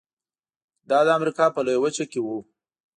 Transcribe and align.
دا 0.89 0.99
د 1.05 1.09
امریکا 1.17 1.45
په 1.55 1.59
لویه 1.65 1.81
وچه 1.81 2.05
کې 2.11 2.19
و. 2.21 2.27